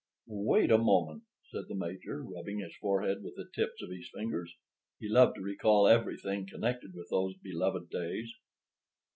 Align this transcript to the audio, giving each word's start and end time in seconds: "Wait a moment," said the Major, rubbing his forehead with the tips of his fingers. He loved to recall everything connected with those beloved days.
"Wait 0.25 0.71
a 0.71 0.79
moment," 0.79 1.21
said 1.51 1.65
the 1.67 1.75
Major, 1.75 2.23
rubbing 2.23 2.57
his 2.57 2.75
forehead 2.77 3.21
with 3.21 3.35
the 3.35 3.47
tips 3.53 3.83
of 3.83 3.91
his 3.91 4.09
fingers. 4.09 4.51
He 4.97 5.07
loved 5.07 5.35
to 5.35 5.41
recall 5.43 5.87
everything 5.87 6.47
connected 6.47 6.95
with 6.95 7.11
those 7.11 7.37
beloved 7.37 7.91
days. 7.91 8.33